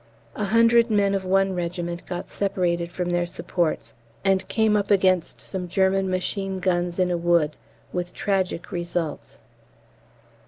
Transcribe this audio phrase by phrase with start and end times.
[0.35, 3.93] A hundred men of one regiment got separated from their supports
[4.25, 7.55] and came up against some German machine guns in a wood
[7.93, 9.43] with tragic results.